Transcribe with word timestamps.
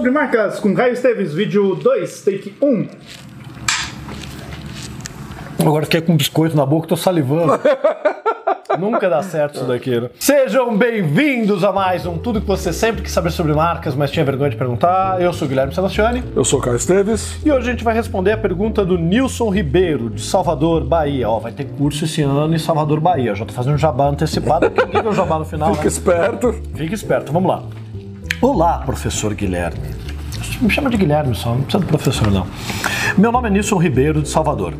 sobre 0.00 0.12
marcas 0.12 0.58
com 0.58 0.74
Caio 0.74 0.94
Esteves, 0.94 1.34
vídeo 1.34 1.74
2, 1.74 2.22
take 2.22 2.54
1. 2.62 2.88
Agora 5.58 5.84
fiquei 5.84 6.00
com 6.00 6.14
um 6.14 6.16
biscoito 6.16 6.56
na 6.56 6.64
boca, 6.64 6.88
tô 6.88 6.96
salivando. 6.96 7.52
Nunca 8.80 9.10
dá 9.10 9.22
certo 9.22 9.56
isso 9.56 9.64
daqui. 9.66 10.00
Né? 10.00 10.08
Sejam 10.18 10.74
bem-vindos 10.74 11.62
a 11.64 11.70
mais 11.70 12.06
um 12.06 12.16
Tudo 12.16 12.40
que 12.40 12.46
você 12.46 12.72
sempre 12.72 13.02
quis 13.02 13.12
saber 13.12 13.30
sobre 13.30 13.52
marcas, 13.52 13.94
mas 13.94 14.10
tinha 14.10 14.24
vergonha 14.24 14.48
de 14.48 14.56
perguntar. 14.56 15.20
Eu 15.20 15.34
sou 15.34 15.44
o 15.44 15.48
Guilherme 15.50 15.74
Sebastiani. 15.74 16.24
Eu 16.34 16.46
sou 16.46 16.60
o 16.60 16.62
Caio 16.62 16.76
Esteves. 16.76 17.36
E 17.44 17.52
hoje 17.52 17.68
a 17.68 17.70
gente 17.70 17.84
vai 17.84 17.92
responder 17.92 18.32
a 18.32 18.38
pergunta 18.38 18.82
do 18.86 18.96
Nilson 18.96 19.50
Ribeiro, 19.50 20.08
de 20.08 20.22
Salvador, 20.22 20.82
Bahia. 20.82 21.28
Ó, 21.28 21.40
vai 21.40 21.52
ter 21.52 21.66
curso 21.66 22.06
esse 22.06 22.22
ano 22.22 22.54
em 22.54 22.58
Salvador, 22.58 23.00
Bahia. 23.00 23.32
Eu 23.32 23.36
já 23.36 23.44
tô 23.44 23.52
fazendo 23.52 23.74
um 23.74 23.78
jabá 23.78 24.08
antecipado, 24.08 24.70
porque 24.70 24.86
ninguém 24.86 25.02
vê 25.02 25.08
o 25.10 25.12
jabá 25.12 25.38
no 25.38 25.44
final. 25.44 25.74
Fica 25.76 25.82
né? 25.82 25.88
esperto. 25.88 26.54
Fica 26.74 26.94
esperto, 26.94 27.30
vamos 27.34 27.50
lá. 27.50 27.62
Olá, 28.40 28.78
professor 28.78 29.34
Guilherme. 29.34 29.99
Me 30.60 30.68
chama 30.68 30.90
de 30.90 30.96
Guilherme 30.98 31.34
só, 31.34 31.54
não 31.54 31.62
precisa 31.62 31.78
do 31.78 31.86
professor 31.86 32.30
não. 32.30 32.46
Meu 33.16 33.32
nome 33.32 33.48
é 33.48 33.50
Nilson 33.50 33.78
Ribeiro, 33.78 34.20
de 34.20 34.28
Salvador. 34.28 34.74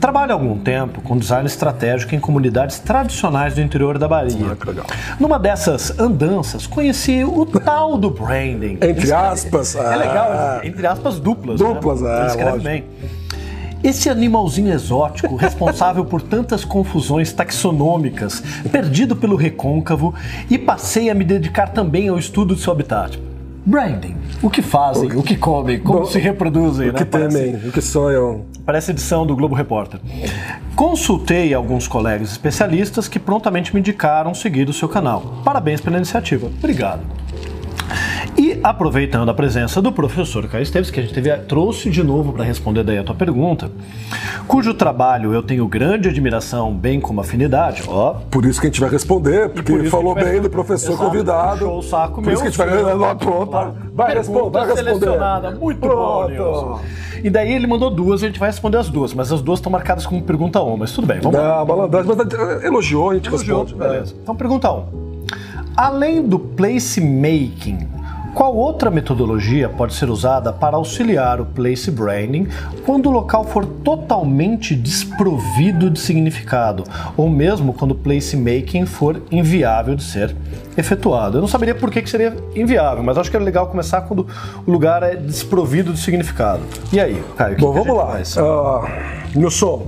Trabalho 0.00 0.32
há 0.32 0.34
algum 0.34 0.58
tempo 0.58 1.00
com 1.02 1.16
design 1.16 1.46
estratégico 1.46 2.16
em 2.16 2.18
comunidades 2.18 2.80
tradicionais 2.80 3.54
do 3.54 3.60
interior 3.60 3.96
da 3.96 4.08
Bahia. 4.08 4.34
Ah, 4.50 4.56
que 4.56 4.66
legal. 4.66 4.86
Numa 5.20 5.38
dessas 5.38 5.96
andanças, 6.00 6.66
conheci 6.66 7.22
o 7.22 7.46
tal 7.46 7.96
do 7.96 8.10
branding. 8.10 8.78
Entre 8.80 9.12
aspas, 9.12 9.76
É 9.76 9.86
ah. 9.86 9.96
legal, 9.96 10.60
entre 10.64 10.86
aspas 10.86 11.20
duplas. 11.20 11.60
Duplas, 11.60 12.00
né? 12.00 12.22
é, 12.22 12.26
escreve 12.26 12.50
lógico. 12.50 12.64
bem. 12.64 12.84
Esse 13.84 14.10
animalzinho 14.10 14.72
exótico, 14.72 15.36
responsável 15.36 16.04
por 16.04 16.20
tantas 16.22 16.64
confusões 16.64 17.32
taxonômicas, 17.32 18.42
perdido 18.72 19.14
pelo 19.14 19.36
recôncavo, 19.36 20.12
e 20.50 20.58
passei 20.58 21.08
a 21.08 21.14
me 21.14 21.24
dedicar 21.24 21.68
também 21.68 22.08
ao 22.08 22.18
estudo 22.18 22.56
de 22.56 22.62
seu 22.62 22.72
habitat. 22.72 23.29
Branding. 23.70 24.16
O 24.42 24.50
que 24.50 24.62
fazem, 24.62 25.12
o 25.16 25.22
que 25.22 25.36
comem, 25.36 25.78
como 25.78 26.00
Bom, 26.00 26.04
se 26.04 26.18
reproduzem, 26.18 26.88
O 26.88 26.92
né? 26.92 26.98
que 26.98 27.04
Parece- 27.04 27.38
temem, 27.38 27.68
o 27.68 27.72
que 27.72 27.80
sonham. 27.80 28.44
Parece 28.66 28.90
edição 28.90 29.24
do 29.24 29.36
Globo 29.36 29.54
Repórter. 29.54 30.00
Consultei 30.74 31.54
alguns 31.54 31.86
colegas 31.86 32.30
especialistas 32.32 33.06
que 33.06 33.18
prontamente 33.18 33.72
me 33.72 33.80
indicaram 33.80 34.34
seguir 34.34 34.68
o 34.68 34.72
seu 34.72 34.88
canal. 34.88 35.40
Parabéns 35.44 35.80
pela 35.80 35.96
iniciativa. 35.96 36.46
Obrigado. 36.58 37.00
Aproveitando 38.62 39.30
a 39.30 39.34
presença 39.34 39.80
do 39.80 39.90
professor 39.90 40.46
Caio 40.46 40.62
Esteves, 40.62 40.90
que 40.90 41.00
a 41.00 41.02
gente 41.02 41.14
teve, 41.14 41.30
trouxe 41.44 41.88
de 41.90 42.02
novo 42.02 42.32
para 42.32 42.44
responder 42.44 42.82
daí 42.84 42.98
a 42.98 43.02
tua 43.02 43.14
pergunta, 43.14 43.70
cujo 44.46 44.74
trabalho 44.74 45.32
eu 45.32 45.42
tenho 45.42 45.66
grande 45.66 46.08
admiração, 46.08 46.72
bem 46.74 47.00
como 47.00 47.20
afinidade, 47.20 47.82
ó, 47.88 48.14
Por 48.30 48.44
isso 48.44 48.60
que 48.60 48.66
a 48.66 48.70
gente 48.70 48.80
vai 48.80 48.90
responder, 48.90 49.48
porque 49.48 49.72
por 49.72 49.86
falou 49.86 50.14
bem 50.14 50.24
vai- 50.24 50.40
do 50.40 50.50
professor 50.50 50.92
Exato, 50.92 51.04
convidado. 51.10 51.58
puxou 51.60 51.78
o 51.78 51.82
saco 51.82 52.14
Por 52.16 52.24
meu, 52.24 52.32
isso 52.34 52.42
que 52.42 52.48
a 52.48 52.50
gente 52.50 52.58
vai 52.58 52.68
senhor. 52.68 52.98
lá 53.00 53.14
pronto. 53.14 53.50
Vai, 53.94 54.14
responder, 54.14 54.50
vai 54.50 54.66
responder. 54.66 54.76
selecionada, 54.76 55.50
muito 55.52 55.80
bom, 55.88 56.28
Nilson. 56.28 56.80
E 57.24 57.30
daí 57.30 57.52
ele 57.52 57.66
mandou 57.66 57.90
duas, 57.90 58.22
a 58.22 58.26
gente 58.26 58.38
vai 58.38 58.48
responder 58.50 58.76
as 58.78 58.88
duas, 58.90 59.14
mas 59.14 59.32
as 59.32 59.40
duas 59.40 59.58
estão 59.58 59.72
marcadas 59.72 60.04
como 60.06 60.20
pergunta 60.22 60.60
1, 60.62 60.76
mas 60.76 60.92
tudo 60.92 61.06
bem, 61.06 61.18
vamos 61.20 61.38
lá. 61.38 61.58
Não, 61.58 61.66
malandragem, 61.66 62.14
mas 62.14 62.26
eh, 62.62 62.66
elogiou, 62.66 63.10
a 63.10 63.14
gente 63.14 63.28
Elogiou, 63.28 63.62
responde. 63.64 63.82
beleza. 63.82 64.14
Então, 64.22 64.34
pergunta 64.34 64.70
1. 64.70 64.84
Além 65.76 66.22
do 66.26 66.38
placemaking, 66.38 67.88
qual 68.34 68.54
outra 68.54 68.90
metodologia 68.90 69.68
pode 69.68 69.94
ser 69.94 70.08
usada 70.08 70.52
para 70.52 70.76
auxiliar 70.76 71.40
o 71.40 71.46
place 71.46 71.90
branding 71.90 72.48
quando 72.84 73.06
o 73.06 73.10
local 73.10 73.44
for 73.44 73.66
totalmente 73.66 74.74
desprovido 74.74 75.90
de 75.90 75.98
significado, 75.98 76.84
ou 77.16 77.28
mesmo 77.28 77.72
quando 77.72 77.92
o 77.92 77.94
placemaking 77.94 78.86
for 78.86 79.22
inviável 79.30 79.94
de 79.94 80.02
ser 80.04 80.34
efetuado? 80.76 81.38
Eu 81.38 81.40
não 81.40 81.48
saberia 81.48 81.74
por 81.74 81.90
que 81.90 82.02
que 82.02 82.10
seria 82.10 82.36
inviável, 82.54 83.02
mas 83.02 83.18
acho 83.18 83.30
que 83.30 83.36
é 83.36 83.40
legal 83.40 83.66
começar 83.66 84.02
quando 84.02 84.26
o 84.66 84.70
lugar 84.70 85.02
é 85.02 85.16
desprovido 85.16 85.92
de 85.92 85.98
significado. 85.98 86.62
E 86.92 87.00
aí, 87.00 87.22
Caio? 87.36 87.54
o 87.54 87.56
que 87.56 87.62
Bom, 87.62 87.72
vamos 87.72 87.96
lá. 87.96 88.06
faz? 88.12 88.38
Ah, 88.38 88.82
Nilson, 89.34 89.86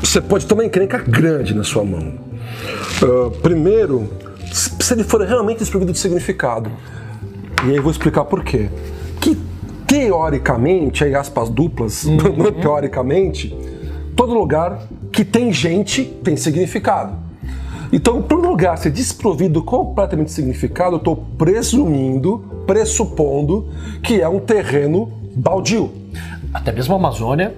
você 0.00 0.20
pode 0.20 0.46
ter 0.46 0.54
uma 0.54 0.64
encrenca 0.64 0.98
grande 0.98 1.54
na 1.54 1.64
sua 1.64 1.84
mão. 1.84 2.14
Ah, 3.02 3.30
primeiro, 3.42 4.08
se 4.52 4.94
ele 4.94 5.04
for 5.04 5.20
realmente 5.22 5.58
desprovido 5.58 5.92
de 5.92 5.98
significado. 5.98 6.70
E 7.64 7.70
aí 7.70 7.76
eu 7.76 7.82
vou 7.82 7.90
explicar 7.90 8.24
por 8.24 8.44
quê. 8.44 8.68
Que 9.20 9.36
teoricamente, 9.86 11.04
aí 11.04 11.14
aspas 11.14 11.48
duplas, 11.48 12.06
teoricamente, 12.60 13.56
todo 14.14 14.32
lugar 14.32 14.86
que 15.12 15.24
tem 15.24 15.52
gente 15.52 16.04
tem 16.22 16.36
significado. 16.36 17.16
Então, 17.90 18.20
para 18.20 18.36
um 18.36 18.42
lugar 18.42 18.76
ser 18.76 18.90
desprovido 18.90 19.62
completamente 19.62 20.26
de 20.26 20.32
significado, 20.34 20.96
eu 20.96 20.98
estou 20.98 21.16
presumindo, 21.38 22.44
pressupondo 22.66 23.68
que 24.02 24.20
é 24.20 24.28
um 24.28 24.38
terreno 24.38 25.10
baldio. 25.34 25.90
Até 26.52 26.70
mesmo 26.70 26.94
a 26.94 26.98
Amazônia, 26.98 27.54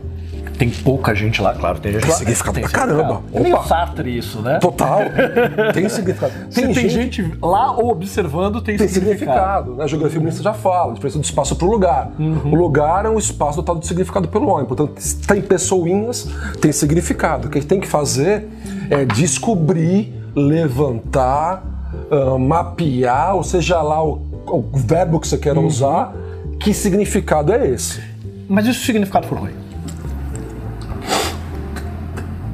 tem 0.60 0.69
pouca 0.69 1.15
gente 1.15 1.41
lá, 1.41 1.54
claro, 1.54 1.81
tem 1.81 1.91
gente 1.93 2.06
lá. 2.06 2.15
significado 2.16 2.60
pra 2.60 2.69
caramba. 2.69 3.22
É 3.32 3.41
meio 3.41 3.54
Opa. 3.56 3.65
Sartre 3.66 4.19
isso, 4.19 4.43
né? 4.43 4.59
Total. 4.59 5.00
Tem 5.72 5.88
significado. 5.88 6.32
Se 6.50 6.60
tem, 6.60 6.87
gente... 6.91 7.32
lá 7.41 7.72
ou 7.72 7.91
observando, 7.91 8.60
tem, 8.60 8.76
tem 8.76 8.87
significado. 8.87 9.76
né? 9.76 9.84
A 9.84 9.87
geografia 9.87 10.19
feminista 10.19 10.43
já 10.43 10.53
fala, 10.53 10.91
a 10.91 10.94
diferença 10.94 11.19
do 11.19 11.25
espaço 11.25 11.56
para 11.56 11.66
o 11.66 11.70
lugar. 11.70 12.10
Uhum. 12.19 12.53
O 12.53 12.54
lugar 12.54 13.06
é 13.06 13.09
um 13.09 13.16
espaço 13.19 13.56
dotado 13.56 13.81
de 13.81 13.87
significado 13.87 14.28
pelo 14.28 14.49
homem. 14.49 14.66
Portanto, 14.66 15.00
tem 15.26 15.41
pessoinhas, 15.41 16.28
tem 16.60 16.72
significado. 16.72 17.49
O 17.49 17.50
que 17.50 17.56
a 17.56 17.60
gente 17.62 17.70
tem 17.70 17.81
que 17.81 17.88
fazer 17.88 18.47
é 18.91 19.06
descobrir, 19.06 20.12
levantar, 20.37 21.65
ah, 22.10 22.38
mapear, 22.38 23.34
ou 23.34 23.43
seja 23.43 23.81
lá 23.81 24.04
o, 24.04 24.20
o 24.47 24.62
verbo 24.75 25.19
que 25.20 25.26
você 25.26 25.38
queira 25.38 25.59
Uhum. 25.59 25.66
usar, 25.66 26.12
que 26.60 26.75
significado 26.75 27.50
é 27.50 27.66
esse. 27.66 27.99
Mas 28.47 28.66
e 28.66 28.70
o 28.70 28.75
significado 28.75 29.26
for 29.26 29.38
ruim? 29.38 29.69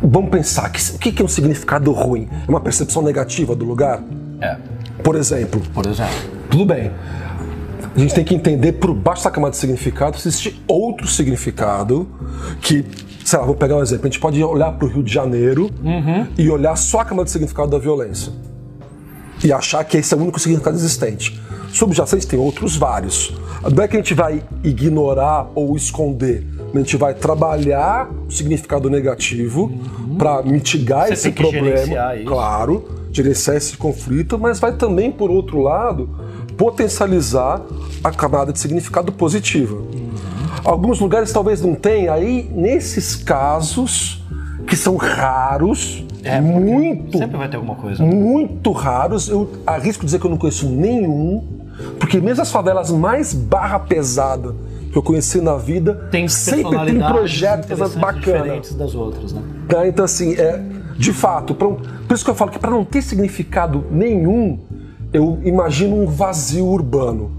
Vamos 0.09 0.31
pensar, 0.31 0.71
que- 0.71 0.93
o 0.95 0.99
que 0.99 1.13
que 1.13 1.23
é 1.23 1.25
um 1.25 1.29
significado 1.29 1.91
ruim? 1.93 2.29
É 2.47 2.51
uma 2.51 2.61
percepção 2.61 3.03
negativa 3.03 3.55
do 3.57 3.65
lugar? 3.65 4.03
É, 4.41 4.57
Por 5.03 5.15
exemplo, 5.17 5.61
por 5.75 5.87
exemplo. 5.87 6.15
Tudo 6.51 6.65
bem. 6.65 6.91
A 7.95 7.99
gente 7.99 8.15
tem 8.15 8.25
que 8.25 8.35
entender 8.35 8.73
por 8.73 8.93
baixo 8.95 9.21
dessa 9.23 9.31
camada 9.31 9.53
de 9.53 9.57
significado 9.59 10.17
existe 10.17 10.63
outro 10.69 11.07
significado 11.09 12.07
que, 12.61 12.85
sei 13.25 13.39
lá, 13.39 13.45
vou 13.45 13.55
pegar 13.55 13.77
um 13.77 13.83
exemplo. 13.83 14.07
A 14.07 14.09
gente 14.11 14.21
pode 14.21 14.43
olhar 14.43 14.73
para 14.73 14.87
o 14.87 14.91
Rio 14.91 15.03
de 15.03 15.13
Janeiro 15.13 15.71
e 16.39 16.49
olhar 16.51 16.77
só 16.77 17.01
a 17.01 17.05
camada 17.05 17.25
de 17.25 17.31
significado 17.31 17.71
da 17.71 17.79
violência 17.79 18.33
e 19.43 19.53
achar 19.53 19.83
que 19.85 19.97
esse 19.97 20.13
é 20.13 20.17
o 20.17 20.21
único 20.21 20.39
significado 20.39 20.77
existente. 20.77 21.41
Subjacente 21.73 22.27
tem 22.27 22.39
outros 22.39 22.77
vários. 22.77 23.33
Não 23.75 23.83
é 23.83 23.89
que 23.89 23.97
a 23.97 23.99
gente 24.01 24.15
vai 24.15 24.43
ignorar 24.63 25.49
ou 25.55 25.77
esconder, 25.77 26.47
a 26.75 26.79
gente 26.79 26.97
vai 26.97 27.15
trabalhar 27.15 28.09
o 28.29 28.31
significado 28.31 28.89
negativo 28.91 29.73
para 30.19 30.43
mitigar 30.43 31.07
Você 31.09 31.15
esse 31.15 31.31
problema. 31.33 31.97
Claro, 32.27 32.85
gerenciar 33.11 33.57
esse 33.57 33.77
conflito, 33.77 34.39
mas 34.39 34.61
vai 34.61 34.73
também, 34.73 35.11
por 35.11 35.31
outro 35.31 35.61
lado, 35.61 36.09
potencializar 36.57 37.63
a 38.05 38.11
camada 38.11 38.53
de 38.53 38.59
significado 38.59 39.11
positiva. 39.13 39.77
Alguns 40.65 41.01
lugares 41.01 41.33
talvez 41.33 41.61
não 41.63 41.75
tenham, 41.75 42.13
aí 42.15 42.51
nesses 42.53 43.15
casos, 43.17 44.23
que 44.67 44.77
são 44.77 44.97
raros, 44.97 46.05
É, 46.25 46.41
muito, 46.41 47.19
Sempre 47.19 47.37
vai 47.37 47.49
ter 47.49 47.57
alguma 47.57 47.77
coisa. 47.77 48.03
muito 48.03 48.73
raros, 48.73 49.29
eu 49.29 49.49
arrisco 49.65 50.05
dizer 50.05 50.19
que 50.19 50.27
eu 50.27 50.31
não 50.31 50.37
conheço 50.37 50.69
nenhum, 50.69 51.56
porque 51.99 52.21
mesmo 52.21 52.43
as 52.43 52.51
favelas 52.51 52.91
mais 52.91 53.33
barra 53.33 53.79
pesada 53.79 54.55
que 54.91 54.97
eu 54.97 55.03
conheci 55.03 55.41
na 55.41 55.57
vida, 55.57 56.09
Tem 56.11 56.29
sempre 56.29 56.85
tem 56.87 56.99
projetos 56.99 57.95
bacanas. 57.97 58.21
diferentes 58.25 58.75
das 58.75 58.95
outras, 58.95 59.33
né? 59.33 59.43
Tá? 59.69 59.87
Então, 59.87 60.05
assim, 60.05 60.35
é, 60.35 60.63
de 60.97 61.13
fato, 61.13 61.55
pra 61.55 61.69
por 61.69 62.15
isso 62.15 62.25
que 62.25 62.31
eu 62.31 62.35
falo 62.35 62.51
que 62.51 62.59
para 62.59 62.71
não 62.71 62.85
ter 62.85 63.03
significado 63.03 63.85
nenhum, 63.91 64.59
eu 65.13 65.39
imagino 65.45 65.97
um 65.97 66.07
vazio 66.07 66.67
urbano, 66.67 67.31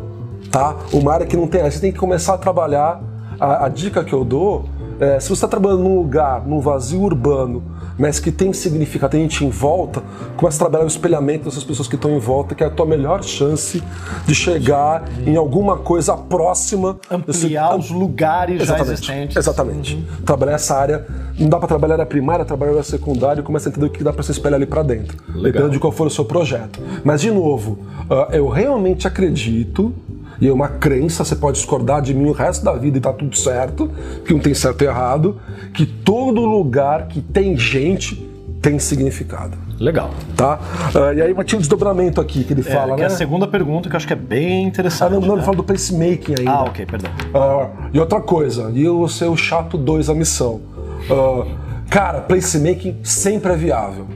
tá? 0.52 0.76
Uma 0.92 1.14
área 1.14 1.26
que 1.26 1.38
não 1.38 1.48
tem. 1.48 1.64
Você 1.64 1.80
tem 1.80 1.92
que 1.92 1.98
começar 1.98 2.34
a 2.34 2.38
trabalhar. 2.38 3.02
A, 3.40 3.66
a 3.66 3.70
dica 3.70 4.04
que 4.04 4.14
eu 4.14 4.26
dou 4.26 4.66
é, 5.00 5.20
se 5.20 5.28
você 5.28 5.34
está 5.34 5.48
trabalhando 5.48 5.84
num 5.84 5.98
lugar, 5.98 6.46
num 6.46 6.60
vazio 6.60 7.02
urbano, 7.02 7.64
mas 7.98 8.20
que 8.20 8.32
tem 8.32 8.54
significado, 8.54 9.12
tem 9.12 9.22
gente 9.22 9.44
em 9.46 9.50
volta, 9.50 10.02
começa 10.36 10.58
a 10.58 10.60
trabalhar 10.60 10.84
o 10.84 10.88
espelhamento 10.88 11.46
dessas 11.46 11.64
pessoas 11.64 11.88
que 11.88 11.96
estão 11.96 12.12
em 12.12 12.20
volta, 12.20 12.54
que 12.56 12.64
é 12.64 12.68
a 12.68 12.70
tua 12.70 12.86
melhor 12.86 13.24
chance 13.24 13.82
de 14.26 14.36
chegar 14.36 15.04
em 15.26 15.36
alguma 15.36 15.78
coisa 15.78 16.16
próxima. 16.16 16.98
desse- 17.26 17.46
Ampliar 17.46 17.76
os 17.78 17.90
lugares 17.90 18.58
já 18.60 18.64
Exatamente. 18.76 18.92
existentes. 18.94 19.36
Uhum. 19.36 19.40
Exatamente. 19.42 20.08
Trabalhar 20.26 20.54
essa 20.54 20.76
área. 20.76 21.06
Não 21.40 21.50
dá 21.50 21.58
para 21.58 21.68
trabalhar 21.68 21.94
a 21.94 21.98
área 21.98 22.06
primária, 22.06 22.44
trabalhar 22.46 22.72
a 22.72 22.74
área 22.76 22.84
secundária 22.84 23.42
e 23.42 23.44
começa 23.44 23.68
a 23.68 23.72
entender 23.72 23.86
o 23.86 23.90
que 23.90 24.04
dá 24.04 24.12
para 24.14 24.24
se 24.24 24.32
espelhar 24.32 24.56
ali 24.56 24.66
para 24.66 24.84
dentro. 24.84 25.18
Dependendo 25.42 25.70
de 25.72 25.80
qual 25.80 25.92
for 25.92 26.08
o 26.08 26.10
seu 26.10 26.26
projeto. 26.26 26.80
Mas, 27.04 27.22
de 27.22 27.32
novo, 27.32 27.80
ah, 28.10 28.30
eu 28.32 28.48
realmente 28.48 29.08
acredito, 29.08 29.94
e 30.40 30.48
é 30.48 30.54
uma 30.54 30.68
crença, 30.68 31.24
você 31.24 31.36
pode 31.36 31.58
discordar 31.58 32.02
de 32.02 32.14
mim 32.14 32.28
o 32.30 32.32
resto 32.32 32.64
da 32.64 32.74
vida 32.74 32.98
e 32.98 33.02
tá 33.02 33.12
tudo 33.14 33.36
certo, 33.38 33.90
que 34.26 34.34
não 34.34 34.40
tem 34.40 34.54
certo 34.54 34.84
e 34.84 34.88
errado, 34.88 35.40
que 35.74 35.86
todo 35.86 36.46
lugar 36.46 37.08
que 37.08 37.22
tem 37.22 37.58
gente 37.58 38.26
tem 38.62 38.80
significado. 38.80 39.58
Legal. 39.80 40.10
Tá? 40.36 40.60
Ah, 40.96 41.14
e 41.14 41.22
aí 41.22 41.34
mas 41.34 41.46
tinha 41.46 41.58
um 41.58 41.62
desdobramento 41.62 42.20
aqui 42.20 42.44
que 42.44 42.52
ele 42.54 42.62
É, 42.62 42.64
fala, 42.64 42.96
que 42.96 43.02
né? 43.02 43.04
é 43.04 43.06
a 43.06 43.10
segunda 43.16 43.48
pergunta 43.48 43.88
que 43.88 43.96
eu 43.96 43.98
acho 43.98 44.08
que 44.08 44.14
é 44.14 44.16
bem 44.16 44.66
Ah, 44.66 44.68
interessante. 44.68 45.12
não, 45.12 45.20
não, 45.22 45.28
ele 45.30 45.38
né? 45.38 45.44
fala 45.44 45.58
do 45.58 45.64
placemaking 45.64 46.36
ainda. 46.40 46.52
Ah, 46.52 46.64
ok, 46.64 46.86
perdão. 46.86 47.12
Ah, 47.34 47.70
e 47.94 48.00
outra 48.00 48.20
coisa, 48.20 48.72
e 48.74 48.84
eu 48.84 49.08
ser 49.08 49.26
o 49.26 49.38
chato 49.38 49.78
2 49.78 50.10
a 50.10 50.16
missão. 50.16 50.62
Ah, 51.10 51.46
cara, 51.90 52.22
placemaking 52.22 52.98
sempre 53.04 53.54
é 53.54 53.56
viável, 53.56 54.08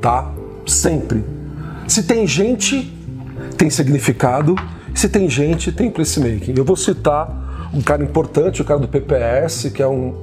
tá? 0.00 0.30
Sempre. 0.66 1.24
Se 1.88 2.02
tem 2.02 2.26
gente, 2.26 2.92
tem 3.56 3.70
significado. 3.70 4.54
Se 4.96 5.10
tem 5.10 5.28
gente, 5.28 5.70
tem 5.70 5.90
placemaking. 5.90 6.54
Eu 6.56 6.64
vou 6.64 6.74
citar 6.74 7.68
um 7.74 7.82
cara 7.82 8.02
importante, 8.02 8.62
o 8.62 8.64
cara 8.64 8.80
do 8.80 8.88
PPS, 8.88 9.70
que 9.70 9.82
é 9.82 9.86
um- 9.86 10.14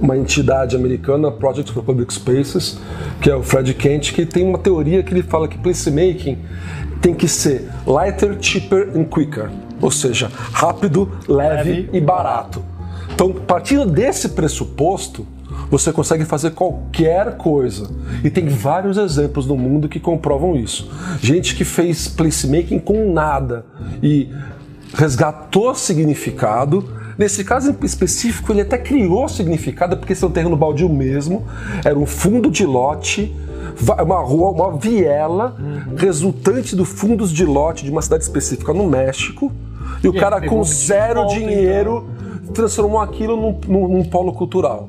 uma 0.00 0.18
entidade 0.18 0.76
americana, 0.76 1.30
Project 1.32 1.72
for 1.72 1.82
Public 1.82 2.12
Spaces, 2.12 2.78
que 3.22 3.30
é 3.30 3.34
o 3.34 3.42
Fred 3.42 3.72
Kent, 3.72 4.12
que 4.12 4.26
tem 4.26 4.46
uma 4.46 4.58
teoria 4.58 5.02
que 5.02 5.14
ele 5.14 5.22
fala 5.22 5.48
que 5.48 5.56
placemaking 5.56 6.36
tem 7.00 7.14
que 7.14 7.26
ser 7.26 7.70
lighter, 7.86 8.36
cheaper 8.38 8.90
and 8.94 9.04
quicker. 9.04 9.48
Ou 9.80 9.90
seja, 9.90 10.30
rápido, 10.52 11.10
leve, 11.26 11.70
Leve. 11.70 11.90
e 11.94 11.98
barato. 12.00 12.62
Então, 13.14 13.32
partindo 13.32 13.86
desse 13.86 14.28
pressuposto, 14.28 15.26
você 15.70 15.92
consegue 15.92 16.24
fazer 16.24 16.52
qualquer 16.52 17.36
coisa. 17.36 17.90
E 18.24 18.30
tem 18.30 18.48
vários 18.48 18.96
exemplos 18.96 19.46
no 19.46 19.56
mundo 19.56 19.88
que 19.88 20.00
comprovam 20.00 20.56
isso. 20.56 20.90
Gente 21.20 21.54
que 21.54 21.64
fez 21.64 22.08
placemaking 22.08 22.78
com 22.78 23.12
nada 23.12 23.64
e 24.02 24.28
resgatou 24.94 25.74
significado. 25.74 26.84
Nesse 27.18 27.44
caso 27.44 27.70
em 27.70 27.84
específico, 27.84 28.52
ele 28.52 28.60
até 28.60 28.78
criou 28.78 29.28
significado, 29.28 29.96
porque 29.96 30.12
esse 30.12 30.24
é 30.24 30.26
um 30.26 30.30
terreno 30.30 30.56
baldio 30.56 30.88
mesmo, 30.88 31.44
era 31.84 31.98
um 31.98 32.06
fundo 32.06 32.50
de 32.50 32.64
lote, 32.64 33.34
uma 34.04 34.20
rua, 34.20 34.50
uma 34.50 34.76
viela 34.78 35.56
resultante 35.96 36.76
do 36.76 36.84
fundos 36.84 37.32
de 37.32 37.44
lote 37.44 37.84
de 37.84 37.90
uma 37.90 38.00
cidade 38.02 38.22
específica 38.22 38.72
no 38.72 38.88
México. 38.88 39.52
E 40.02 40.08
o 40.08 40.12
E 40.12 40.16
aí 40.16 40.20
cara 40.20 40.40
com 40.48 40.62
zero 40.62 41.22
volta, 41.22 41.34
dinheiro 41.34 42.08
transformou 42.54 43.00
aquilo 43.00 43.36
num, 43.36 43.60
num- 43.66 43.88
num 43.88 44.04
polo 44.04 44.32
cultural. 44.32 44.88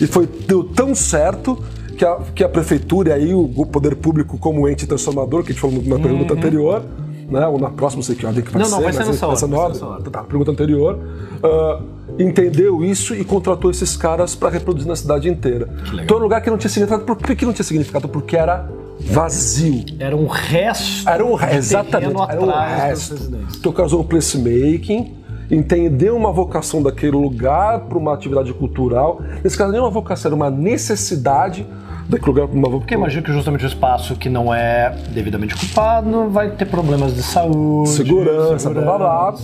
E 0.00 0.06
foi 0.06 0.26
deu 0.26 0.64
tão 0.64 0.94
certo 0.94 1.58
que 1.96 2.04
a, 2.04 2.16
que 2.34 2.44
a 2.44 2.48
prefeitura 2.48 3.10
e 3.10 3.12
aí 3.12 3.34
o, 3.34 3.50
o 3.56 3.66
poder 3.66 3.96
público 3.96 4.38
como 4.38 4.68
ente 4.68 4.86
transformador, 4.86 5.42
que 5.42 5.50
a 5.50 5.52
gente 5.52 5.60
falou 5.60 5.82
na 5.84 5.98
pergunta 5.98 6.34
anterior, 6.34 6.84
né, 7.28 7.46
ou 7.46 7.58
na 7.58 7.70
próxima, 7.70 7.98
não 7.98 8.04
sei 8.04 8.14
que 8.14 8.24
ordem 8.24 8.42
que 8.42 8.50
vai 8.50 8.62
Uhum. 8.62 8.68
Não, 8.68 8.76
não, 8.76 8.78
ser, 8.78 8.84
vai 8.84 8.92
ser 8.92 8.98
mas 9.00 9.08
nessa 9.08 9.26
nessa 9.28 9.46
ordem, 9.46 9.50
vai 9.50 9.60
ordem. 9.60 9.78
ser 9.78 9.84
nessa 9.84 9.94
ordem. 9.96 10.12
Tá, 10.12 10.22
pergunta 10.22 10.50
anterior. 10.50 10.98
ah, 11.42 11.82
entendeu 12.18 12.84
isso 12.84 13.14
e 13.14 13.24
contratou 13.24 13.70
esses 13.70 13.96
caras 13.96 14.34
para 14.34 14.48
reproduzir 14.48 14.88
na 14.88 14.96
cidade 14.96 15.28
inteira. 15.28 15.68
legal. 15.84 16.04
Então, 16.04 16.16
um 16.16 16.20
lugar 16.20 16.40
que 16.40 16.50
não 16.50 16.58
tinha 16.58 16.70
significado. 16.70 17.04
Por 17.04 17.16
que 17.16 17.36
que 17.36 17.46
não 17.46 17.52
tinha 17.52 17.64
significado? 17.64 18.08
Porque 18.08 18.36
era 18.36 18.68
vazio. 19.00 19.84
Era 19.98 20.16
um 20.16 20.26
resto. 20.26 21.08
Era 21.08 21.24
o 21.24 21.38
de 21.38 21.56
exatamente, 21.56 22.20
era 22.28 22.46
das 22.46 22.70
resto. 22.70 23.14
Então 23.58 23.70
o 23.70 23.74
cara 23.74 23.86
usou 23.86 24.00
o 24.00 24.04
placemaking, 24.04 25.14
entendeu 25.50 26.16
uma 26.16 26.32
vocação 26.32 26.82
daquele 26.82 27.16
lugar 27.16 27.80
para 27.80 27.98
uma 27.98 28.14
atividade 28.14 28.52
cultural. 28.52 29.20
Nesse 29.42 29.56
caso, 29.56 29.72
nem 29.72 29.80
uma 29.80 29.90
vocação, 29.90 30.28
era 30.28 30.36
uma 30.36 30.50
necessidade 30.50 31.66
daquele 32.08 32.30
lugar 32.30 32.48
para 32.48 32.56
uma 32.56 32.70
Porque 32.70 32.94
imagino 32.94 33.22
que 33.22 33.32
justamente 33.32 33.64
o 33.64 33.68
espaço 33.68 34.16
que 34.16 34.28
não 34.28 34.52
é 34.52 34.94
devidamente 35.10 35.54
ocupado 35.54 36.28
vai 36.30 36.50
ter 36.50 36.64
problemas 36.64 37.14
de 37.14 37.22
saúde, 37.22 37.90
segurança, 37.90 38.70
blá 38.70 38.82
blá 38.82 38.98
blá, 38.98 39.34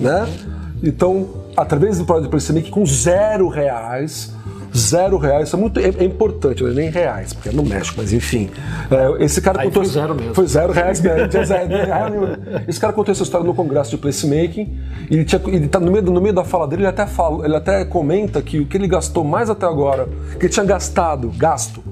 né? 0.00 0.26
Então, 0.82 1.28
através 1.56 1.98
do 1.98 2.04
projeto 2.04 2.24
de 2.24 2.30
placemaking, 2.30 2.70
com 2.70 2.84
zero 2.84 3.48
reais, 3.48 4.34
zero 4.76 5.18
reais, 5.18 5.48
isso 5.48 5.56
é 5.56 5.58
muito 5.58 5.78
é, 5.78 5.88
é 5.88 6.04
importante, 6.04 6.62
não 6.62 6.70
é 6.70 6.74
nem 6.74 6.90
reais, 6.90 7.32
porque 7.32 7.48
é 7.48 7.52
no 7.52 7.64
México, 7.64 7.96
mas 7.98 8.12
enfim. 8.12 8.50
É, 8.90 9.24
esse 9.24 9.40
cara 9.40 9.60
Aí 9.60 9.68
contou 9.68 9.84
foi 9.84 9.92
zero 9.92 10.14
mesmo. 10.14 10.34
Foi 10.34 10.46
zero 10.46 10.72
reais 10.72 11.00
nenhum. 11.00 12.36
Esse 12.66 12.80
cara 12.80 12.92
contou 12.92 13.12
essa 13.12 13.22
história 13.22 13.46
no 13.46 13.54
congresso 13.54 13.90
de 13.90 13.98
placemaking. 13.98 14.78
E 15.10 15.14
ele, 15.14 15.24
tinha, 15.24 15.40
ele 15.46 15.68
tá 15.68 15.78
no 15.78 15.90
meio, 15.90 16.02
no 16.02 16.20
meio 16.20 16.34
da 16.34 16.44
fala 16.44 16.66
dele, 16.66 16.82
ele 16.82 16.88
até 16.88 17.06
fala, 17.06 17.44
ele 17.44 17.56
até 17.56 17.84
comenta 17.84 18.42
que 18.42 18.60
o 18.60 18.66
que 18.66 18.76
ele 18.76 18.88
gastou 18.88 19.22
mais 19.22 19.48
até 19.48 19.66
agora, 19.66 20.08
que 20.38 20.46
ele 20.46 20.52
tinha 20.52 20.66
gastado, 20.66 21.30
gasto. 21.36 21.82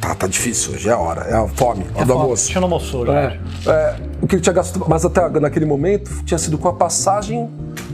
Tá, 0.00 0.14
tá 0.14 0.26
difícil, 0.26 0.74
hoje 0.74 0.88
é 0.88 0.92
a 0.92 0.98
hora, 0.98 1.22
é 1.22 1.34
a 1.34 1.46
fome, 1.46 1.86
a 1.94 1.98
hora 1.98 2.06
do 2.06 2.12
almoço. 2.12 2.48
Tinha 2.48 2.60
no 2.60 2.66
almoço 2.66 2.98
hoje. 2.98 3.12
É, 3.12 3.38
é, 3.66 3.96
o 4.20 4.26
que 4.26 4.36
ele 4.36 4.42
tinha 4.42 4.52
gasto 4.52 4.88
mais 4.88 5.04
até 5.04 5.28
naquele 5.40 5.66
momento 5.66 6.24
tinha 6.24 6.38
sido 6.38 6.58
com 6.58 6.68
a 6.68 6.72
passagem 6.72 7.48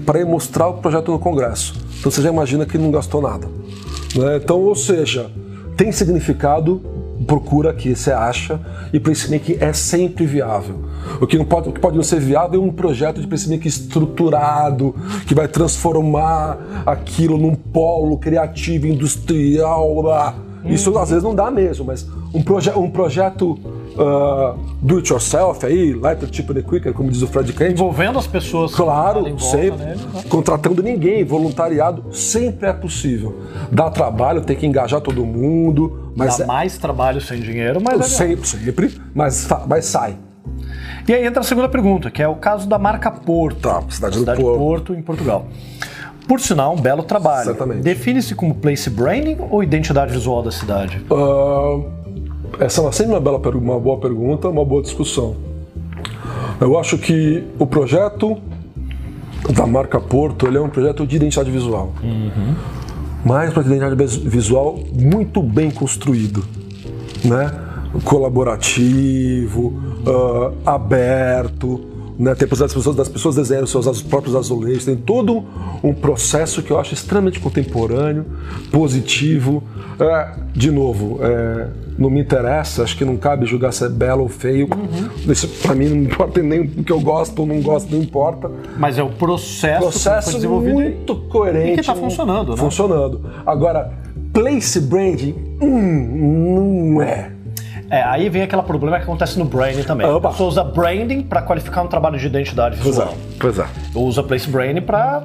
para 0.05 0.19
ir 0.19 0.27
mostrar 0.27 0.69
o 0.69 0.75
projeto 0.75 1.11
no 1.11 1.19
Congresso. 1.19 1.75
Então 1.99 2.11
você 2.11 2.21
já 2.21 2.29
imagina 2.29 2.67
que 2.67 2.77
ele 2.77 2.85
não 2.85 2.91
gastou 2.91 3.21
nada. 3.21 3.49
Né? 4.15 4.37
Então, 4.37 4.61
ou 4.61 4.75
seja, 4.75 5.31
tem 5.77 5.91
significado, 5.93 6.81
procura 7.27 7.71
aqui, 7.71 7.95
você 7.95 8.13
acha, 8.13 8.61
e 8.93 9.01
placemaking 9.01 9.57
é 9.61 9.73
sempre 9.73 10.27
viável. 10.27 10.85
O 11.21 11.27
que, 11.27 11.39
não 11.39 11.45
pode, 11.45 11.69
o 11.69 11.73
que 11.73 11.81
pode 11.81 11.97
não 11.97 12.03
ser 12.03 12.21
viável 12.21 12.63
é 12.63 12.65
um 12.65 12.73
projeto 12.73 13.21
de 13.21 13.27
placemaking 13.27 13.69
estruturado, 13.69 14.95
que 15.27 15.35
vai 15.35 15.49
transformar 15.49 16.59
aquilo 16.87 17.39
num 17.39 17.55
polo 17.55 18.19
criativo, 18.19 18.87
industrial. 18.87 20.35
Isso 20.65 20.97
às 20.99 21.11
vezes 21.11 21.25
não 21.25 21.35
dá 21.35 21.51
mesmo, 21.51 21.85
mas 21.85 22.07
um, 22.33 22.43
proje 22.43 22.71
um 22.71 22.91
projeto 22.91 23.59
uh, 23.95 24.59
do 24.81 24.97
it 24.99 25.11
yourself 25.11 25.65
aí, 25.65 25.93
lighter, 25.93 26.29
cheaper 26.31 26.63
quicker, 26.63 26.93
como 26.93 27.11
diz 27.11 27.23
o 27.23 27.27
Fred 27.27 27.53
Kent, 27.53 27.73
Envolvendo 27.73 28.19
as 28.19 28.27
pessoas 28.27 28.75
Claro, 28.75 29.25
sempre. 29.39 29.71
nele, 29.71 29.77
né? 29.77 29.97
Contratando 30.29 30.83
ninguém, 30.83 31.25
voluntariado, 31.25 32.05
sempre 32.13 32.69
é 32.69 32.73
possível. 32.73 33.43
Dá 33.71 33.91
trabalho, 33.91 34.41
tem 34.41 34.57
que 34.57 34.67
engajar 34.67 35.01
todo 35.01 35.25
mundo, 35.25 36.13
mas 36.17 36.39
Dá 36.39 36.45
é, 36.45 36.47
mais 36.47 36.79
trabalho 36.79 37.21
sem 37.21 37.41
dinheiro, 37.41 37.81
mas 37.83 38.01
é 38.01 38.03
sempre, 38.05 38.47
sempre, 38.47 38.95
mas, 39.15 39.49
mas 39.67 39.87
sai. 39.87 40.17
E 41.07 41.13
aí 41.13 41.27
entra 41.27 41.41
a 41.41 41.45
segunda 41.45 41.69
pergunta, 41.69 42.11
que 42.11 42.23
é 42.23 42.29
o 42.29 42.37
caso 42.37 42.69
da 42.69 42.79
marca 42.79 43.11
Porto. 43.11 43.61
Tá, 43.61 43.83
cidade 43.89 44.15
do 44.15 44.21
cidade 44.21 44.41
Porto. 44.41 44.59
Porto, 44.59 44.95
em 44.95 45.03
Portugal. 45.03 45.47
Por 46.27 46.41
sinal, 46.41 46.75
um 46.75 46.81
belo 46.81 47.03
trabalho. 47.03 47.55
Define-se 47.83 48.35
como 48.35 48.55
place 48.55 48.89
branding 48.89 49.37
ou 49.51 49.63
identidade 49.63 50.13
visual 50.13 50.43
da 50.43 50.51
cidade? 50.51 51.05
Ah, 51.11 51.81
essa 52.61 52.83
é 52.83 52.93
sempre 52.93 53.13
uma, 53.13 53.21
bela, 53.21 53.39
uma 53.57 53.79
boa 53.79 53.99
pergunta, 53.99 54.49
uma 54.49 54.65
boa 54.65 54.83
discussão. 54.83 55.37
Eu 56.61 56.79
acho 56.79 56.97
que 56.99 57.43
o 57.59 57.67
projeto 57.67 58.37
da 59.55 59.67
marca 59.67 60.01
Porto 60.01 60.47
ele 60.47 60.57
é 60.57 60.61
um 60.61 60.69
projeto 60.69 61.07
de 61.07 61.17
identidade 61.17 61.51
visual. 61.51 61.93
Mas 63.25 63.53
para 63.53 63.63
identidade 63.63 63.95
vis- 63.97 64.17
visual 64.17 64.79
muito 64.93 65.43
bem 65.43 65.71
construído. 65.71 66.45
Né? 67.25 67.51
Colaborativo, 68.05 69.73
ah, 70.67 70.75
aberto, 70.75 71.81
né? 72.19 72.35
tem 72.35 72.47
a 72.47 72.49
possibilidade 72.49 72.59
das 72.61 72.73
pessoas, 72.75 72.97
das 72.97 73.09
pessoas 73.09 73.37
desenharem 73.37 73.65
os 73.65 73.71
seus 73.71 73.87
az- 73.87 74.03
próprios 74.03 74.35
azulejos, 74.37 74.85
tem 74.85 74.97
todo 74.97 75.45
um 75.83 75.93
processo 75.93 76.63
que 76.63 76.71
eu 76.71 76.79
acho 76.79 76.95
extremamente 76.95 77.41
contemporâneo, 77.41 78.25
positivo. 78.71 79.63
É, 79.99 80.29
de 80.53 80.71
novo, 80.71 81.19
é, 81.23 81.69
não 81.97 82.11
me 82.11 82.21
interessa, 82.21 82.83
acho 82.83 82.97
que 82.97 83.05
não 83.05 83.17
cabe 83.17 83.47
julgar 83.47 83.73
se 83.73 83.85
é 83.85 83.89
belo 83.89 84.23
ou 84.23 84.29
feio. 84.29 84.69
Isso 85.29 85.47
para 85.63 85.75
mim 85.75 85.89
não 85.89 85.97
importa 86.03 86.43
nem 86.43 86.61
o 86.63 86.83
que 86.85 86.91
eu 86.93 87.01
gosto 87.01 87.39
ou 87.41 87.47
não 87.47 87.61
gosto, 87.61 87.95
não 87.95 88.03
importa. 88.03 88.51
Mas 88.77 88.99
é 88.99 89.03
o 89.03 89.11
processo, 89.11 89.77
que 89.79 89.91
Processo 89.91 90.33
desenvolvido 90.33 90.75
muito 90.75 91.15
coerente. 91.29 91.73
e 91.73 91.77
que 91.77 91.87
tá 91.87 91.95
funcionando, 91.95 92.51
né? 92.53 92.57
Funcionando. 92.57 93.21
Agora, 93.47 93.93
place 94.33 94.81
branding, 94.81 95.35
hum, 95.63 96.95
não 96.97 97.03
é. 97.03 97.31
É, 97.95 98.03
aí 98.03 98.29
vem 98.29 98.43
aquele 98.43 98.61
problema 98.63 98.97
que 98.97 99.05
acontece 99.05 99.39
no 99.39 99.45
branding 99.45 99.85
também. 99.85 100.05
Opa. 100.05 100.29
A 100.29 100.31
pessoa 100.33 100.49
usa 100.49 100.65
branding 100.65 101.23
para 101.23 101.43
qualificar 101.43 101.83
um 101.83 101.87
trabalho 101.87 102.19
de 102.19 102.27
identidade 102.27 102.77
Pois 102.83 102.99
é, 102.99 103.05
visual. 103.05 103.17
pois 103.39 103.59
é. 103.61 103.67
Ou 103.95 104.07
usa 104.07 104.21
place 104.23 104.49
branding 104.49 104.81
para 104.81 105.23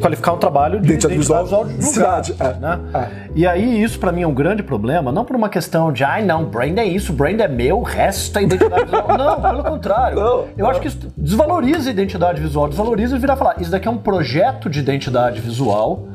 qualificar 0.00 0.32
um 0.32 0.38
trabalho 0.38 0.80
de 0.80 0.88
Identidade 0.94 1.14
identidade, 1.14 1.44
visual 1.44 1.44
visual 1.44 1.64
de 1.66 1.72
lugar, 1.74 2.24
cidade, 2.24 2.34
é, 2.40 2.60
né? 2.60 2.80
é. 2.94 3.08
E 3.34 3.46
aí 3.46 3.80
isso 3.80 3.98
para 4.00 4.10
mim 4.10 4.22
é 4.22 4.26
um 4.26 4.34
grande 4.34 4.62
problema, 4.64 5.12
não 5.12 5.24
por 5.24 5.36
uma 5.36 5.48
questão 5.48 5.92
de, 5.92 6.02
ai 6.02 6.24
não, 6.24 6.44
brand 6.46 6.76
é 6.78 6.84
isso, 6.84 7.12
brand 7.12 7.38
é 7.38 7.46
meu, 7.46 7.78
o 7.78 7.82
resto 7.84 8.36
é 8.38 8.42
identidade 8.42 8.84
visual. 8.84 9.08
Não, 9.18 9.40
pelo 9.40 9.62
contrário. 9.62 10.16
Não, 10.18 10.24
Eu 10.26 10.48
não. 10.58 10.70
acho 10.70 10.80
que 10.80 10.88
isso 10.88 10.98
desvaloriza 11.16 11.88
a 11.88 11.92
identidade 11.92 12.40
visual, 12.40 12.68
desvaloriza 12.68 13.16
e 13.16 13.18
virar 13.18 13.36
falar, 13.36 13.60
isso 13.60 13.70
daqui 13.70 13.86
é 13.86 13.90
um 13.90 13.98
projeto 13.98 14.68
de 14.68 14.80
identidade 14.80 15.40
visual. 15.40 16.08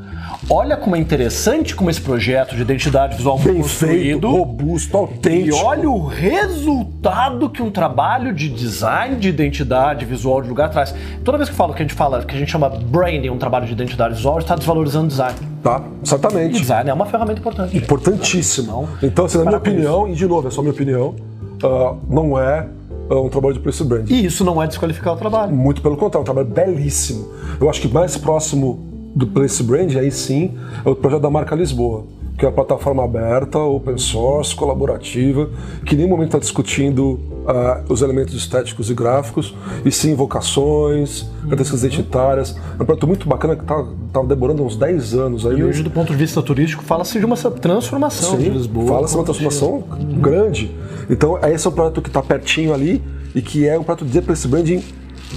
Olha 0.49 0.75
como 0.75 0.95
é 0.95 0.99
interessante 0.99 1.73
como 1.73 1.89
esse 1.89 2.01
projeto 2.01 2.55
de 2.55 2.61
identidade 2.61 3.15
visual 3.15 3.37
foi 3.39 3.53
Bem 3.53 3.63
feito, 3.63 4.19
construído. 4.21 4.29
robusto, 4.31 4.95
E 4.95 4.99
autêntico. 4.99 5.55
olha 5.65 5.89
o 5.89 6.05
resultado 6.05 7.49
que 7.49 7.61
um 7.61 7.71
trabalho 7.71 8.33
de 8.33 8.49
design 8.49 9.15
de 9.15 9.29
identidade 9.29 10.03
visual 10.05 10.41
de 10.41 10.49
lugar 10.49 10.69
traz. 10.69 10.93
Toda 11.23 11.37
vez 11.37 11.49
que 11.49 11.53
eu 11.53 11.57
falo 11.57 11.73
que 11.73 11.81
a 11.81 11.85
gente 11.85 11.93
fala 11.95 12.23
que 12.25 12.35
a 12.35 12.37
gente 12.37 12.51
chama 12.51 12.69
branding 12.69 13.29
um 13.29 13.37
trabalho 13.37 13.65
de 13.65 13.71
identidade 13.71 14.15
visual, 14.15 14.37
está 14.39 14.55
desvalorizando 14.55 15.07
design. 15.07 15.35
Tá, 15.63 15.81
E 15.81 16.05
exatamente. 16.05 16.59
design 16.59 16.89
é 16.89 16.93
uma 16.93 17.05
ferramenta 17.05 17.39
importante. 17.39 17.77
Importantíssimo. 17.77 18.89
Então, 19.01 19.25
assim, 19.25 19.37
na 19.37 19.45
minha 19.45 19.57
opinião, 19.57 20.07
e 20.09 20.13
de 20.13 20.27
novo, 20.27 20.47
é 20.49 20.51
só 20.51 20.61
minha 20.61 20.73
opinião, 20.73 21.15
ah, 21.63 21.95
não 22.09 22.37
é 22.37 22.67
ah, 23.09 23.15
um 23.19 23.29
trabalho 23.29 23.53
de 23.53 23.61
place 23.61 23.81
branding. 23.83 24.13
E 24.13 24.25
isso 24.25 24.43
não 24.43 24.61
é 24.61 24.67
desqualificar 24.67 25.13
o 25.13 25.17
trabalho. 25.17 25.53
Muito 25.53 25.81
pelo 25.81 25.95
contrário, 25.95 26.19
é 26.27 26.29
um 26.29 26.33
trabalho 26.35 26.47
belíssimo. 26.47 27.29
Eu 27.61 27.69
acho 27.69 27.79
que 27.79 27.87
mais 27.87 28.17
próximo 28.17 28.91
do 29.15 29.27
Place 29.27 29.61
Brand, 29.63 29.95
aí 29.95 30.11
sim, 30.11 30.51
é 30.83 30.89
o 30.89 30.95
projeto 30.95 31.21
da 31.21 31.29
marca 31.29 31.55
Lisboa. 31.55 32.05
que 32.37 32.43
é 32.43 32.47
uma 32.47 32.53
plataforma 32.53 33.03
aberta, 33.03 33.59
open 33.59 33.95
source, 33.95 34.55
colaborativa, 34.55 35.51
que 35.85 35.93
em 35.93 35.99
nenhum 35.99 36.09
momento 36.09 36.29
está 36.29 36.39
discutindo 36.39 37.19
uh, 37.43 37.93
os 37.93 38.01
elementos 38.01 38.33
estéticos 38.33 38.89
e 38.89 38.95
gráficos, 38.95 39.55
e 39.85 39.91
sim 39.91 40.13
invocações, 40.13 41.27
características 41.43 41.83
identitárias. 41.83 42.55
É 42.79 42.81
um 42.81 42.85
projeto 42.85 43.05
muito 43.05 43.29
bacana 43.29 43.55
que 43.55 43.61
está 43.61 43.85
tá 44.11 44.23
demorando 44.23 44.63
uns 44.63 44.75
10 44.75 45.13
anos. 45.13 45.45
Aí, 45.45 45.59
E 45.59 45.63
hoje, 45.63 45.83
do 45.83 45.91
ponto 45.91 46.11
de 46.11 46.17
vista 46.17 46.41
turístico, 46.41 46.83
fala-se 46.83 47.19
de 47.19 47.25
uma 47.25 47.37
transformação 47.37 48.35
de 48.35 48.49
Lisboa. 48.49 48.87
Fala-se 48.87 49.15
uma 49.15 49.23
transformação 49.23 49.83
grande. 50.19 50.75
Então, 51.09 51.37
esse 51.43 51.67
é 51.67 51.69
um 51.69 51.73
projeto 51.73 52.01
que 52.01 52.09
está 52.09 52.23
pertinho 52.23 52.73
ali 52.73 52.99
e 53.35 53.43
que 53.43 53.67
é 53.67 53.77
um 53.77 53.83
projeto 53.83 54.05
de 54.05 54.21
Place 54.21 54.47
Branding 54.47 54.83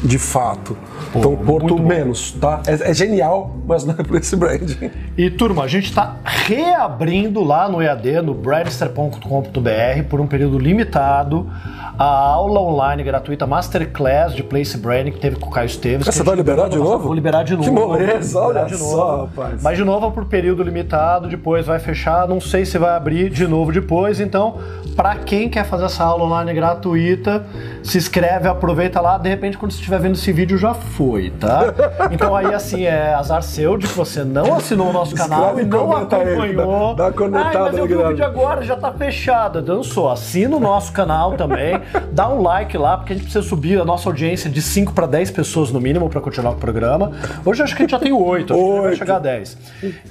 de 0.03 0.19
fato. 0.19 0.77
então, 1.15 1.37
Porto 1.37 1.79
menos, 1.79 2.33
tá? 2.33 2.63
É, 2.67 2.91
é 2.91 2.95
genial, 2.95 3.57
mas 3.67 3.85
não 3.85 3.95
é 3.99 4.03
Place 4.03 4.37
Branding. 4.37 4.91
E 5.17 5.31
turma, 5.31 5.65
a 5.65 5.69
gente 5.69 5.87
está 5.87 6.17
reabrindo 6.25 7.43
lá 7.43 7.69
no 7.69 7.83
EAD, 7.83 8.23
no 8.23 8.35
brandster.com.br, 8.35 10.03
por 10.09 10.21
um 10.21 10.27
período 10.27 10.59
limitado, 10.59 11.51
a 11.99 12.05
aula 12.05 12.61
online 12.61 13.03
gratuita 13.03 13.47
Masterclass 13.47 14.35
de 14.35 14.43
Place 14.43 14.77
Branding 14.77 15.13
que 15.13 15.19
teve 15.19 15.37
com 15.37 15.49
o 15.49 15.51
Caio 15.51 15.67
Esteves. 15.67 16.07
A 16.07 16.23
vai 16.23 16.37
liberar 16.37 16.69
de 16.69 16.77
novo? 16.77 17.05
Vou 17.05 17.15
liberar 17.15 17.43
de 17.43 17.57
novo. 17.57 17.65
Que 17.65 17.71
moleza, 17.71 18.39
olha 18.39 18.65
de 18.65 18.77
só, 18.77 18.85
novo. 18.85 19.25
rapaz. 19.27 19.63
Mas 19.63 19.79
de 19.79 19.85
novo 19.85 20.11
por 20.11 20.27
período 20.27 20.63
limitado, 20.63 21.29
depois 21.29 21.67
vai 21.67 21.79
fechar, 21.79 22.29
não 22.29 22.41
sei 22.41 22.67
se 22.67 22.77
vai 22.77 22.95
abrir 22.95 23.31
de 23.31 23.47
novo 23.47 23.73
depois, 23.73 24.21
então 24.21 24.59
para 24.95 25.17
quem 25.17 25.49
quer 25.49 25.65
fazer 25.65 25.87
essa 25.87 26.05
aula 26.05 26.25
online 26.25 26.53
gratuita, 26.53 27.47
se 27.83 27.97
inscreve, 27.97 28.49
aproveita 28.49 29.01
lá, 29.01 29.17
de 29.17 29.29
repente 29.29 29.57
quando 29.57 29.73
você 29.73 29.86
estiver 29.87 30.01
vendo 30.01 30.15
esse 30.17 30.33
vídeo 30.33 30.59
já 30.59 30.75
foi, 30.75 31.31
tá? 31.31 31.73
Então 32.11 32.35
aí 32.37 32.53
assim, 32.53 32.85
é 32.85 33.15
azar 33.15 33.43
seu 33.43 33.77
de 33.77 33.87
que 33.87 33.95
você 33.95 34.23
não 34.25 34.55
assinou 34.55 34.91
o 34.91 34.93
nosso 34.93 35.15
canal 35.15 35.51
Escreve 35.51 35.63
e 35.63 35.65
não 35.67 35.87
comenta 35.87 36.17
aí, 36.17 36.29
acompanhou. 36.35 36.95
dá- 36.95 37.11
dá 37.11 37.39
Ai, 37.39 37.59
mas 37.59 37.79
eu 37.79 37.87
vi 37.87 37.95
o 37.95 38.09
vídeo 38.09 38.25
agora, 38.25 38.63
já 38.63 38.77
tá 38.77 38.93
fechado. 38.93 39.63
Dançou, 39.63 40.11
assina 40.11 40.57
o 40.57 40.61
nosso 40.61 40.93
canal 40.93 41.33
também, 41.35 41.81
dá 42.13 42.29
um 42.29 42.43
like 42.43 42.77
lá, 42.77 42.97
porque 42.97 43.13
a 43.13 43.17
gente 43.17 43.25
precisa 43.25 43.47
subir 43.47 43.81
a 43.81 43.85
nossa 43.85 44.09
audiência 44.09 44.51
de 44.51 44.61
5 44.63 44.93
para 44.93 45.07
10 45.07 45.31
pessoas 45.31 45.71
no 45.71 45.81
mínimo 45.81 46.09
para 46.09 46.21
continuar 46.21 46.51
o 46.53 46.57
programa. 46.57 47.13
Hoje 47.45 47.61
eu 47.61 47.65
acho 47.65 47.75
que 47.77 47.83
a 47.83 47.85
gente 47.85 47.91
já 47.93 47.99
tem 47.99 48.13
8, 48.13 48.53
acho 48.55 48.63
que 48.63 48.81
vai 48.81 48.97
chegar 48.97 49.17
a 49.17 49.21
10. 49.21 49.57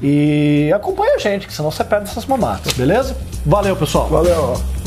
E 0.02 0.72
acompanha 0.76 1.16
a 1.16 1.20
gente, 1.20 1.48
que 1.48 1.54
senão 1.54 1.72
você 1.72 1.84
perde 1.84 2.10
essas 2.10 2.26
mamatas, 2.26 2.74
beleza? 2.74 3.16
Valeu, 3.46 3.76
pessoal. 3.76 4.08
Valeu, 4.08 4.54
ó. 4.54 4.85